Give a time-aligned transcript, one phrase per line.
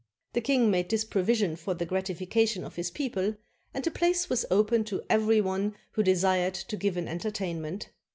[0.33, 3.35] The king made this provision for the gratifica tion of his people,
[3.71, 7.89] and the place was open to every one who desired to give an entertainment.